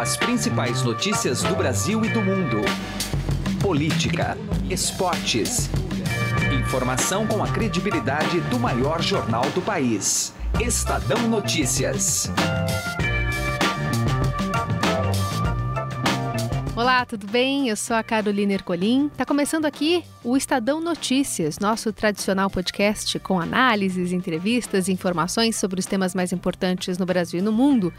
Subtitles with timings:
[0.00, 2.62] As principais notícias do Brasil e do mundo.
[3.60, 4.34] Política,
[4.70, 5.68] esportes.
[6.58, 10.32] Informação com a credibilidade do maior jornal do país.
[10.58, 12.30] Estadão Notícias.
[16.74, 17.68] Olá, tudo bem?
[17.68, 19.08] Eu sou a Carolina Ercolim.
[19.08, 25.78] Está começando aqui o Estadão Notícias, nosso tradicional podcast com análises, entrevistas e informações sobre
[25.78, 27.92] os temas mais importantes no Brasil e no mundo.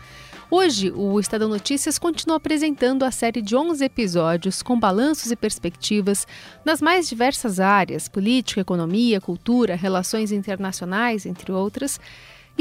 [0.53, 6.27] Hoje, o Estadão Notícias continua apresentando a série de 11 episódios com balanços e perspectivas
[6.65, 12.01] nas mais diversas áreas: política, economia, cultura, relações internacionais, entre outras.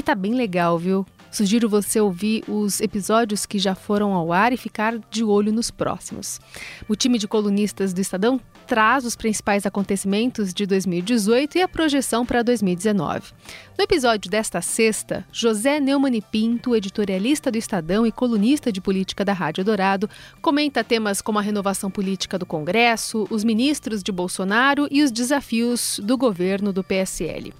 [0.01, 1.05] E tá bem legal, viu?
[1.31, 5.71] Sugiro você ouvir os episódios que já foram ao ar e ficar de olho nos
[5.71, 6.41] próximos.
[6.89, 12.25] O time de colunistas do Estadão traz os principais acontecimentos de 2018 e a projeção
[12.25, 13.31] para 2019.
[13.77, 19.35] No episódio desta sexta, José Neumann Pinto, editorialista do Estadão e colunista de política da
[19.35, 20.09] Rádio Dourado,
[20.41, 26.01] comenta temas como a renovação política do Congresso, os ministros de Bolsonaro e os desafios
[26.03, 27.53] do governo do PSL.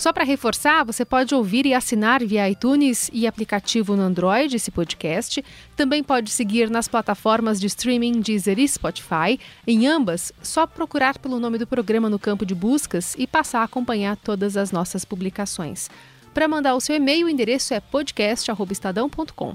[0.00, 4.70] Só para reforçar, você pode ouvir e assinar via iTunes e aplicativo no Android esse
[4.70, 5.44] podcast.
[5.76, 9.38] Também pode seguir nas plataformas de streaming Deezer e Spotify.
[9.66, 13.64] Em ambas, só procurar pelo nome do programa no campo de buscas e passar a
[13.64, 15.90] acompanhar todas as nossas publicações.
[16.32, 19.54] Para mandar o seu e-mail, o endereço é podcast@estadão.com.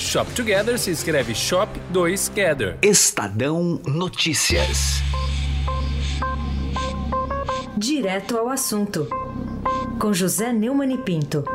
[0.01, 2.77] Shop Together se escreve Shop 2 Gather.
[2.81, 4.99] Estadão Notícias.
[7.77, 9.07] Direto ao assunto.
[9.99, 11.45] Com José Neumann e Pinto.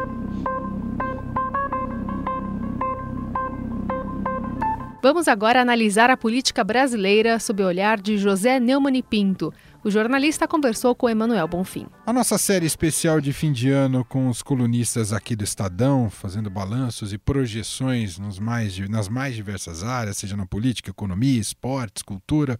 [5.03, 9.53] Vamos agora analisar a política brasileira sob o olhar de José Neumann e Pinto.
[9.85, 11.87] O jornalista conversou com Emanuel Bonfim.
[12.05, 16.51] A nossa série especial de fim de ano com os colunistas aqui do Estadão, fazendo
[16.51, 22.59] balanços e projeções nos mais, nas mais diversas áreas, seja na política, economia, esportes, cultura.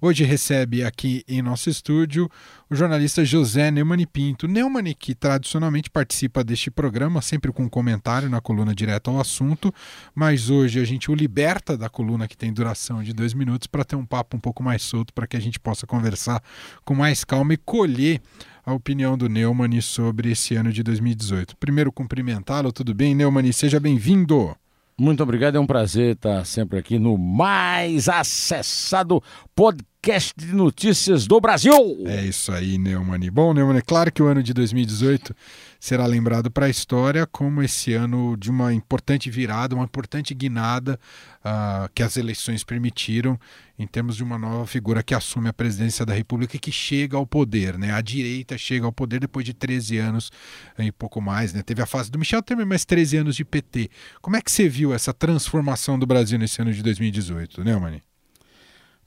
[0.00, 2.28] Hoje recebe aqui em nosso estúdio
[2.68, 4.48] o jornalista José Neumann Pinto.
[4.48, 9.72] Neumann, que tradicionalmente participa deste programa, sempre com um comentário na coluna direto ao assunto,
[10.14, 13.84] mas hoje a gente o liberta da coluna que tem duração de dois minutos para
[13.84, 16.42] ter um papo um pouco mais solto para que a gente possa conversar
[16.84, 18.20] com mais calma e colher
[18.64, 21.56] a opinião do Neumann sobre esse ano de 2018.
[21.56, 22.72] Primeiro, cumprimentá-lo.
[22.72, 23.52] Tudo bem, Neumann?
[23.52, 24.56] Seja bem-vindo.
[24.96, 29.20] Muito obrigado, é um prazer estar sempre aqui no mais acessado
[29.54, 29.93] podcast
[30.36, 31.72] de notícias do Brasil.
[32.06, 33.30] É isso aí, Neumann.
[33.30, 35.34] Bom, Neumann, é claro que o ano de 2018
[35.80, 41.00] será lembrado para a história como esse ano de uma importante virada, uma importante guinada
[41.40, 43.38] uh, que as eleições permitiram
[43.78, 47.16] em termos de uma nova figura que assume a presidência da República e que chega
[47.16, 47.78] ao poder.
[47.78, 47.90] Né?
[47.90, 50.30] A direita chega ao poder depois de 13 anos
[50.78, 51.54] e pouco mais.
[51.54, 51.62] Né?
[51.62, 53.90] Teve a fase do Michel Temer, mais 13 anos de PT.
[54.20, 57.74] Como é que você viu essa transformação do Brasil nesse ano de 2018, né?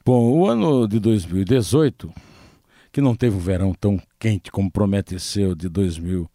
[0.08, 2.10] Bom, o ano de 2018,
[2.90, 6.26] que não teve um verão tão quente como prometeu de 2000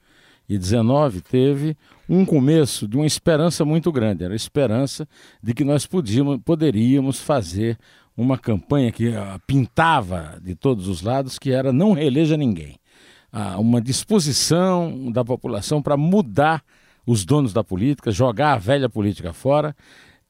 [0.48, 1.76] 2019 teve
[2.08, 4.24] um começo de uma esperança muito grande.
[4.24, 5.08] Era a esperança
[5.42, 7.80] de que nós podíamos, poderíamos fazer
[8.16, 12.76] uma campanha que uh, pintava de todos os lados, que era não reeleja ninguém.
[13.34, 16.64] Uh, uma disposição da população para mudar
[17.08, 19.76] os donos da política, jogar a velha política fora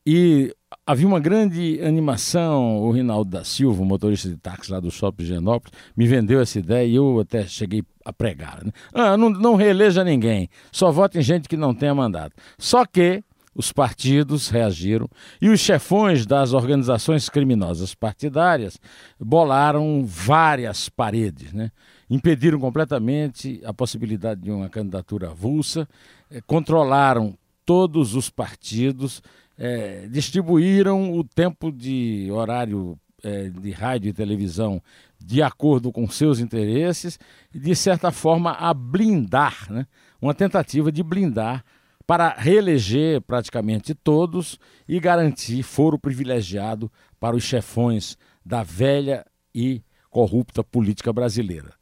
[0.05, 0.53] e
[0.85, 2.79] havia uma grande animação.
[2.79, 6.85] O Rinaldo da Silva, motorista de táxi lá do Shopping Genópolis, me vendeu essa ideia
[6.85, 8.63] e eu até cheguei a pregar.
[8.63, 8.71] Né?
[8.93, 12.35] Ah, não, não reeleja ninguém, só vote em gente que não tenha mandato.
[12.57, 13.23] Só que
[13.55, 15.07] os partidos reagiram
[15.39, 18.79] e os chefões das organizações criminosas partidárias
[19.19, 21.71] bolaram várias paredes, né?
[22.09, 25.87] impediram completamente a possibilidade de uma candidatura avulsa,
[26.31, 29.21] eh, controlaram todos os partidos
[29.57, 34.81] é, distribuíram o tempo de horário é, de rádio e televisão
[35.23, 37.17] de acordo com seus interesses
[37.53, 39.87] e, de certa forma, a blindar, né?
[40.21, 41.63] uma tentativa de blindar
[42.05, 50.63] para reeleger praticamente todos e garantir foro privilegiado para os chefões da velha e corrupta
[50.63, 51.73] política brasileira.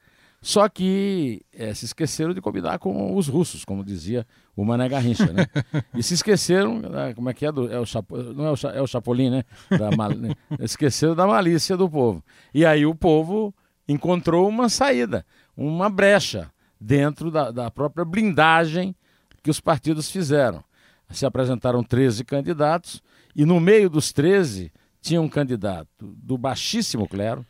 [0.43, 5.31] Só que é, se esqueceram de combinar com os russos, como dizia o Mané Garrincha,
[5.31, 5.45] né?
[5.93, 7.51] E se esqueceram, né, como é que é?
[7.51, 9.43] Do, é o Chapo, não é o, é o Chapolin, né?
[9.69, 10.33] Da mal, né?
[10.59, 12.23] Esqueceram da malícia do povo.
[12.53, 13.53] E aí o povo
[13.87, 15.23] encontrou uma saída,
[15.55, 18.95] uma brecha dentro da, da própria blindagem
[19.43, 20.63] que os partidos fizeram.
[21.11, 23.03] Se apresentaram 13 candidatos
[23.35, 24.71] e no meio dos 13
[25.01, 25.87] tinha um candidato
[26.17, 27.45] do baixíssimo clero,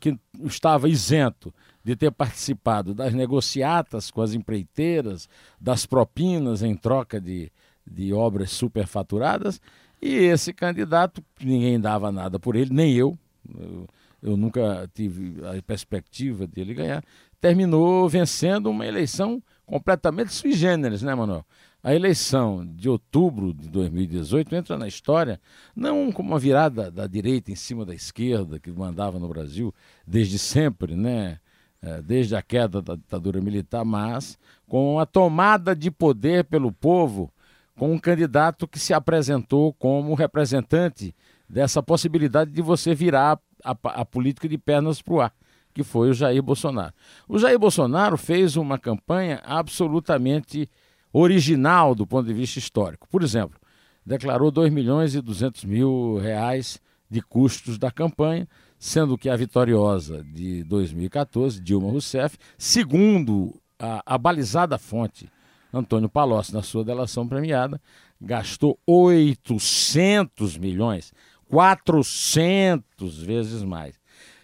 [0.00, 1.52] que estava isento
[1.84, 5.28] de ter participado das negociatas com as empreiteiras,
[5.60, 7.52] das propinas em troca de,
[7.86, 9.60] de obras superfaturadas,
[10.00, 13.16] e esse candidato, ninguém dava nada por ele, nem eu,
[13.58, 13.86] eu,
[14.22, 17.04] eu nunca tive a perspectiva de ele ganhar,
[17.40, 21.44] terminou vencendo uma eleição completamente sui generis, né, Manuel?
[21.82, 25.38] A eleição de outubro de 2018 entra na história
[25.76, 29.74] não como uma virada da direita em cima da esquerda que mandava no Brasil
[30.06, 31.38] desde sempre, né?
[31.86, 37.30] É, desde a queda da ditadura militar, mas com a tomada de poder pelo povo,
[37.76, 41.14] com um candidato que se apresentou como representante
[41.46, 45.34] dessa possibilidade de você virar a, a, política de pernas para o ar,
[45.74, 46.94] que foi o Jair Bolsonaro.
[47.28, 50.70] O Jair Bolsonaro fez uma campanha absolutamente
[51.12, 53.06] original do ponto de vista histórico.
[53.10, 53.60] Por exemplo,
[54.06, 56.80] declarou 2 milhões e 200 mil reais
[57.10, 58.48] de custos da campanha,
[58.84, 65.26] sendo que a vitoriosa de 2014, Dilma Rousseff, segundo a, a balizada fonte
[65.72, 67.80] Antônio Palocci, na sua delação premiada,
[68.20, 71.14] gastou 800 milhões,
[71.48, 73.98] 400 vezes mais.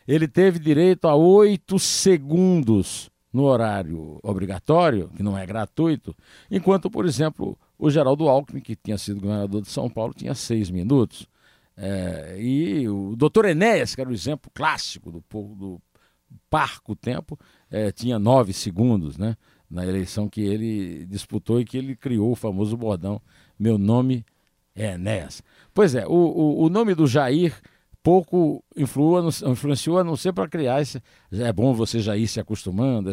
[0.09, 6.17] Ele teve direito a oito segundos no horário obrigatório, que não é gratuito,
[6.51, 10.71] enquanto, por exemplo, o Geraldo Alckmin, que tinha sido governador de São Paulo, tinha seis
[10.71, 11.29] minutos.
[11.83, 15.25] É, e o doutor Enéas, que era o exemplo clássico do,
[15.55, 15.81] do
[16.51, 17.39] parco tempo,
[17.71, 19.35] é, tinha nove segundos né,
[19.71, 23.19] na eleição que ele disputou e que ele criou o famoso bordão
[23.59, 24.27] Meu nome
[24.77, 25.43] é Enéas.
[25.73, 27.59] Pois é, o, o, o nome do Jair
[28.03, 31.03] pouco influenciou, a não ser para criar esse.
[31.33, 33.11] É bom você já ir se acostumando.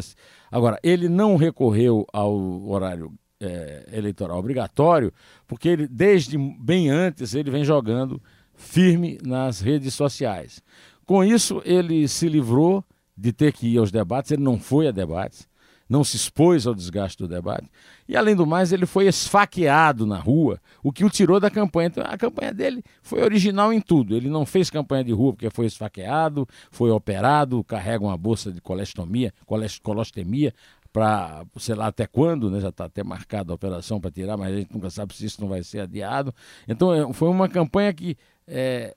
[0.50, 5.12] Agora, ele não recorreu ao horário é, eleitoral obrigatório,
[5.46, 8.20] porque ele, desde bem antes, ele vem jogando
[8.58, 10.62] firme nas redes sociais.
[11.06, 12.84] Com isso, ele se livrou
[13.16, 15.48] de ter que ir aos debates, ele não foi a debates
[15.88, 17.68] não se expôs ao desgaste do debate.
[18.06, 21.88] E, além do mais, ele foi esfaqueado na rua, o que o tirou da campanha.
[21.88, 24.14] Então, a campanha dele foi original em tudo.
[24.14, 28.60] Ele não fez campanha de rua porque foi esfaqueado, foi operado, carrega uma bolsa de
[28.60, 29.32] colestomia,
[29.82, 30.52] colostomia,
[30.92, 32.60] para sei lá até quando, né?
[32.60, 35.40] já está até marcada a operação para tirar, mas a gente nunca sabe se isso
[35.40, 36.34] não vai ser adiado.
[36.66, 38.16] Então, é, foi uma campanha que
[38.48, 38.96] é,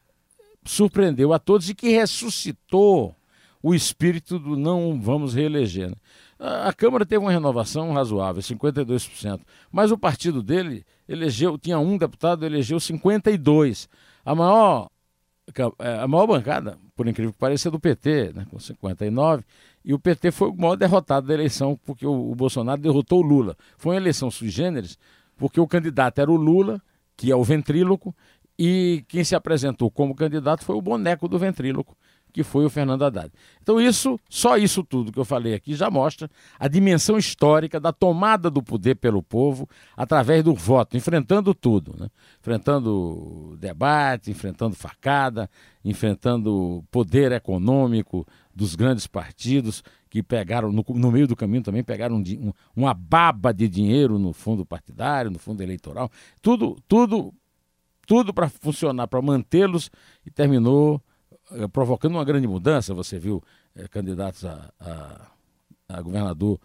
[0.65, 3.15] surpreendeu a todos e que ressuscitou
[3.62, 5.89] o espírito do não vamos reeleger.
[5.89, 5.95] Né?
[6.39, 12.45] A Câmara teve uma renovação razoável, 52%, mas o partido dele elegeu, tinha um deputado,
[12.45, 13.88] elegeu 52.
[14.25, 14.89] A maior,
[15.80, 19.44] é, a maior bancada, por incrível que pareça, é do PT, né, com 59,
[19.86, 23.27] e o PT foi o maior derrotado da eleição, porque o, o Bolsonaro derrotou o
[23.27, 23.56] Lula.
[23.77, 24.98] Foi uma eleição sui generis,
[25.38, 26.81] porque o candidato era o Lula,
[27.15, 28.15] que é o ventríloco,
[28.57, 31.95] e quem se apresentou como candidato foi o boneco do ventríloco,
[32.31, 33.31] que foi o Fernando Haddad.
[33.62, 37.92] Então, isso, só isso tudo que eu falei aqui já mostra a dimensão histórica da
[37.92, 42.07] tomada do poder pelo povo através do voto, enfrentando tudo, né?
[42.39, 45.50] enfrentando debate, enfrentando facada,
[45.84, 52.17] enfrentando poder econômico dos grandes partidos que pegaram, no, no meio do caminho também pegaram
[52.17, 57.34] um, uma baba de dinheiro no fundo partidário, no fundo eleitoral, tudo, tudo,
[58.12, 59.89] tudo para funcionar, para mantê-los
[60.25, 61.01] e terminou
[61.53, 62.94] eh, provocando uma grande mudança.
[62.94, 63.41] Você viu
[63.74, 65.32] é, candidatos a, a,
[65.88, 66.60] a, governador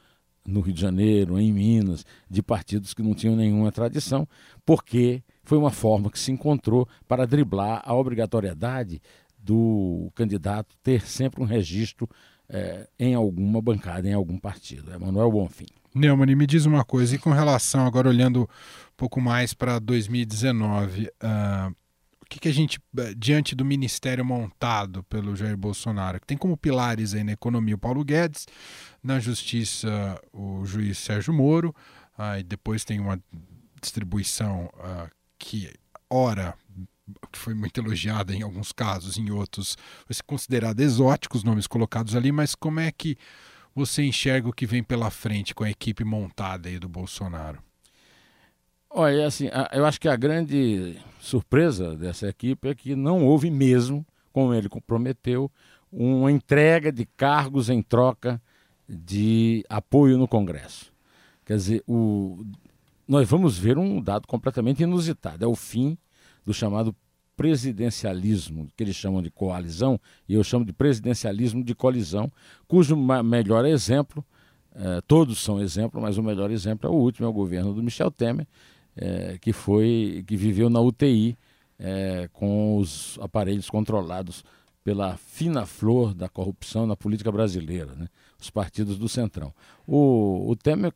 [0.45, 4.27] no Rio de Janeiro, em Minas, de partidos que não tinham nenhuma tradição,
[4.65, 9.01] porque foi uma forma que se encontrou para driblar a obrigatoriedade
[9.39, 12.09] do candidato ter sempre um registro
[12.49, 14.93] é, em alguma bancada, em algum partido.
[14.93, 15.67] É Manuel Bonfim.
[15.97, 21.07] Neumann, me diz uma coisa, e com relação, agora olhando um pouco mais para 2019,
[21.07, 21.75] uh,
[22.21, 26.37] o que, que a gente, eh, diante do ministério montado pelo Jair Bolsonaro, que tem
[26.37, 28.47] como pilares aí na economia o Paulo Guedes,
[29.03, 31.75] na justiça o juiz Sérgio Moro,
[32.19, 33.19] aí depois tem uma
[33.81, 35.73] distribuição uh, que,
[36.11, 36.55] ora,
[37.33, 39.77] foi muito elogiada em alguns casos, em outros,
[40.07, 43.17] vai ser considerado exótico os nomes colocados ali, mas como é que
[43.77, 47.63] você enxerga o que vem pela frente com a equipe montada aí do Bolsonaro?
[48.89, 53.51] Olha, é assim, eu acho que a grande surpresa dessa equipe é que não houve
[53.51, 55.53] mesmo, como ele comprometeu,
[55.93, 58.41] uma entrega de cargos em troca
[58.89, 60.91] de apoio no Congresso.
[61.45, 62.47] Quer dizer, o,
[63.07, 65.99] nós vamos ver um dado completamente inusitado: é o fim
[66.47, 66.97] do chamado
[67.37, 72.33] presidencialismo, que eles chamam de coalizão, e eu chamo de presidencialismo de colisão,
[72.67, 74.25] cujo melhor exemplo,
[74.75, 77.83] eh, todos são exemplo, mas o melhor exemplo é o último, é o governo do
[77.83, 78.47] Michel Temer,
[78.97, 81.37] eh, que foi, que viveu na UTI
[81.79, 84.45] eh, com os aparelhos controlados
[84.83, 88.09] pela fina flor da corrupção na política brasileira, né?
[88.41, 89.53] os partidos do Centrão.
[89.87, 90.93] O, o Temer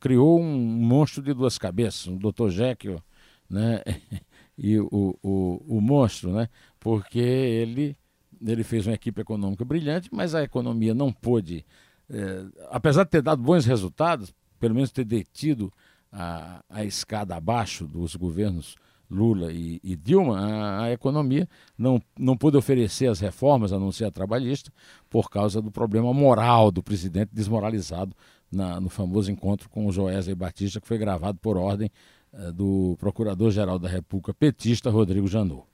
[0.00, 2.48] criou um monstro de duas cabeças, um Dr.
[2.48, 3.00] Jekyll,
[3.48, 3.82] né?
[4.56, 6.48] e o, o, o monstro, né?
[6.78, 7.96] porque ele,
[8.44, 11.64] ele fez uma equipe econômica brilhante, mas a economia não pôde,
[12.10, 15.72] é, apesar de ter dado bons resultados, pelo menos ter detido
[16.12, 18.76] a, a escada abaixo dos governos
[19.12, 23.92] Lula e, e Dilma, a, a, economia não, não pôde oferecer as reformas, a não
[23.92, 24.72] ser a trabalhista,
[25.10, 28.16] por causa do problema moral do presidente desmoralizado
[28.50, 32.21] na, no famoso encontro com o Joesley Batista, que foi gravado por ordem eh,
[32.54, 35.64] do Procurador-Geral da República petista Rodrigo Janot.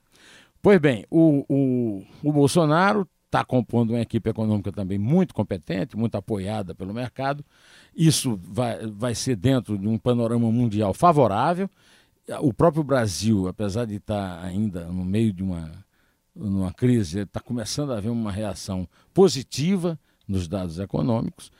[0.61, 6.15] Pois bem, o, o, o Bolsonaro está compondo uma equipe econômica também muito competente, muito
[6.15, 7.45] apoiada pelo mercado.
[7.95, 11.69] Isso vai, vai ser dentro de um panorama mundial favorável.
[12.41, 15.71] O próprio Brasil, apesar de estar tá ainda no meio de uma,
[16.35, 19.97] uma crise, está começando a haver uma reação positiva
[20.27, 21.51] nos dados econômicos.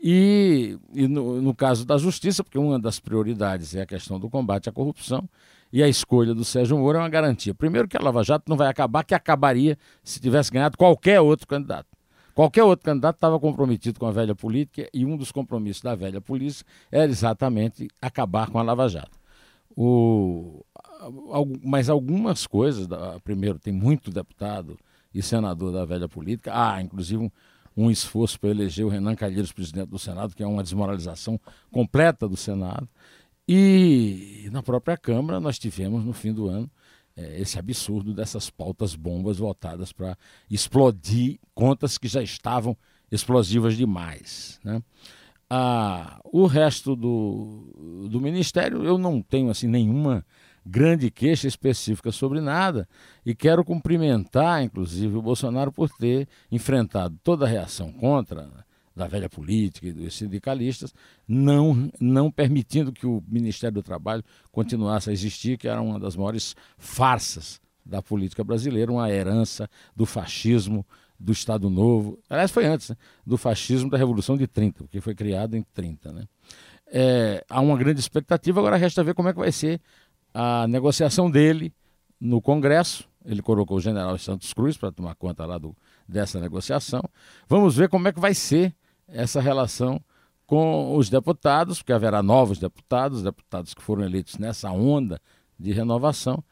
[0.00, 4.30] E, e no, no, caso da justiça, porque uma das prioridades é a questão do
[4.30, 5.28] combate à corrupção,
[5.72, 7.52] e a escolha do Sérgio Moro é uma garantia.
[7.54, 11.46] Primeiro, que a Lava Jato não vai acabar, que acabaria se tivesse ganhado qualquer outro
[11.46, 11.88] candidato.
[12.34, 16.20] Qualquer outro candidato estava comprometido com a velha política e um dos compromissos da velha
[16.20, 19.18] polícia era exatamente acabar com a Lava Jato.
[19.76, 20.64] O,
[21.64, 22.86] mas algumas coisas,
[23.24, 24.78] primeiro, tem muito deputado
[25.12, 27.30] e senador da velha política, ah, inclusive um,
[27.78, 32.28] um esforço para eleger o Renan Calheiros presidente do Senado, que é uma desmoralização completa
[32.28, 32.88] do Senado.
[33.46, 36.68] E na própria Câmara nós tivemos no fim do ano
[37.16, 40.18] é, esse absurdo dessas pautas bombas voltadas para
[40.50, 42.76] explodir contas que já estavam
[43.12, 44.58] explosivas demais.
[44.64, 44.82] Né?
[45.48, 50.26] Ah, o resto do, do ministério eu não tenho assim nenhuma
[50.68, 52.86] grande queixa específica sobre nada
[53.24, 59.28] e quero cumprimentar, inclusive, o Bolsonaro por ter enfrentado toda a reação contra da velha
[59.28, 60.92] política e dos sindicalistas,
[61.26, 66.16] não, não permitindo que o Ministério do Trabalho continuasse a existir, que era uma das
[66.16, 70.84] maiores farsas da política brasileira, uma herança do fascismo,
[71.18, 72.18] do Estado Novo.
[72.28, 72.96] Aliás, foi antes, né?
[73.24, 76.12] do fascismo da Revolução de 30, porque foi criado em 30.
[76.12, 76.24] Né?
[76.90, 79.80] É, há uma grande expectativa, agora resta ver como é que vai ser
[80.32, 81.72] a negociação dele
[82.20, 83.08] no Congresso.
[83.24, 85.76] Ele colocou o general Santos Cruz para tomar conta lá do,
[86.08, 87.02] dessa negociação.
[87.48, 88.74] Vamos ver como é que vai ser
[89.06, 90.00] essa relação
[90.46, 95.20] com os deputados, porque haverá novos deputados, deputados que foram eleitos nessa onda
[95.58, 96.42] de renovação,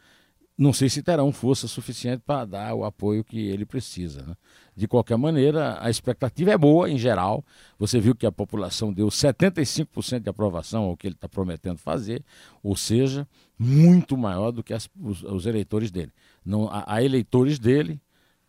[0.59, 4.23] não sei se terão força suficiente para dar o apoio que ele precisa.
[4.23, 4.35] Né?
[4.75, 7.45] De qualquer maneira, a expectativa é boa em geral.
[7.79, 12.25] Você viu que a população deu 75% de aprovação ao que ele está prometendo fazer,
[12.63, 16.13] ou seja, muito maior do que as, os, os, eleitores dele.
[16.45, 18.01] Não, há, há eleitores dele,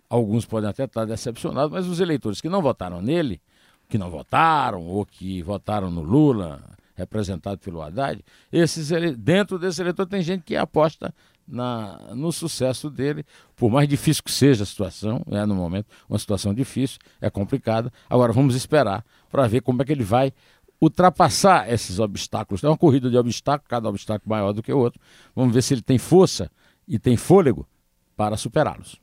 [0.09, 3.41] alguns podem até estar decepcionados, mas os eleitores que não votaram nele,
[3.89, 6.61] que não votaram ou que votaram no Lula,
[6.97, 11.13] representado pelo Haddad, esses, dentro desse eleitor tem gente que aposta
[11.47, 13.23] na, no sucesso dele,
[13.55, 17.93] por mais difícil que seja a situação, né, no momento, uma situação difícil, é complicada.
[18.09, 20.33] Agora vamos esperar para ver como é que ele vai
[20.81, 22.63] ultrapassar esses obstáculos.
[22.63, 24.99] É uma corrida de obstáculos, cada obstáculo maior do que o outro.
[25.35, 26.51] Vamos ver se ele tem força
[26.87, 27.67] e tem fôlego
[28.15, 28.99] para superá-los.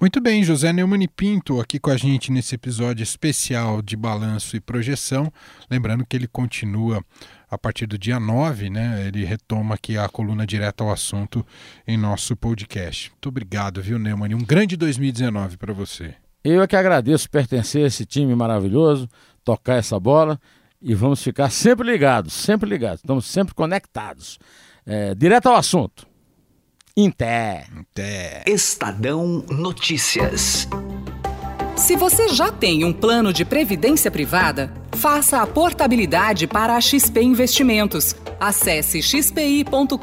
[0.00, 4.60] Muito bem, José Neumann Pinto aqui com a gente nesse episódio especial de balanço e
[4.60, 5.28] projeção.
[5.68, 7.04] Lembrando que ele continua
[7.50, 9.08] a partir do dia 9, né?
[9.08, 11.44] Ele retoma aqui a coluna direta ao assunto
[11.84, 13.10] em nosso podcast.
[13.10, 14.36] Muito obrigado, viu, Neumann?
[14.36, 16.14] Um grande 2019 para você.
[16.44, 19.08] Eu é que agradeço pertencer a esse time maravilhoso,
[19.42, 20.38] tocar essa bola
[20.80, 24.38] e vamos ficar sempre ligados, sempre ligados, estamos sempre conectados.
[24.86, 26.06] É, direto ao assunto.
[27.00, 27.64] Inter.
[27.78, 28.42] Inter.
[28.44, 30.66] Estadão Notícias.
[31.76, 37.22] Se você já tem um plano de previdência privada, faça a portabilidade para a XP
[37.22, 38.16] Investimentos.
[38.40, 39.94] Acesse xpi.com.br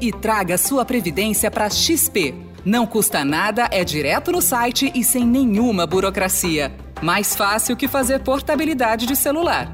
[0.00, 2.34] e traga sua previdência para XP.
[2.64, 6.74] Não custa nada, é direto no site e sem nenhuma burocracia.
[7.00, 9.72] Mais fácil que fazer portabilidade de celular.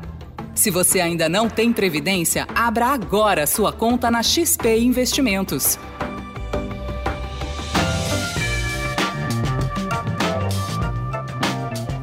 [0.54, 5.78] Se você ainda não tem previdência, abra agora sua conta na XP Investimentos.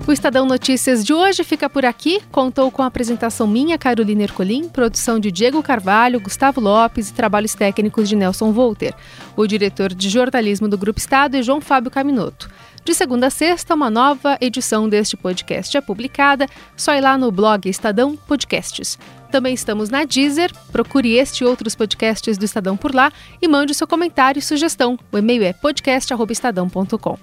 [0.08, 2.20] O Estadão Notícias de hoje fica por aqui.
[2.32, 7.54] Contou com a apresentação minha, Carolina Ercolim, produção de Diego Carvalho, Gustavo Lopes e trabalhos
[7.54, 8.96] técnicos de Nelson Volter.
[9.36, 12.50] O diretor de jornalismo do Grupo Estado é João Fábio Caminoto.
[12.90, 16.48] De segunda a sexta, uma nova edição deste podcast é publicada.
[16.76, 18.98] Só ir lá no blog Estadão Podcasts.
[19.32, 20.52] Também estamos na Deezer.
[20.72, 24.98] Procure este e outros podcasts do Estadão por lá e mande seu comentário e sugestão.
[25.12, 27.20] O e-mail é podcast.estadão.com.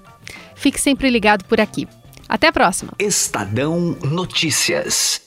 [0.54, 1.88] Fique sempre ligado por aqui.
[2.28, 2.92] Até a próxima.
[3.00, 5.25] Estadão Notícias.